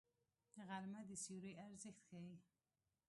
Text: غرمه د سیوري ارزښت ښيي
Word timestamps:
غرمه 0.67 1.01
د 1.09 1.11
سیوري 1.23 1.51
ارزښت 1.65 2.01
ښيي 2.09 2.35